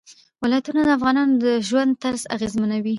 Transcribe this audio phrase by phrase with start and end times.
[0.41, 2.89] ولایتونه د افغانانو د ژوند طرز اغېزمنوي.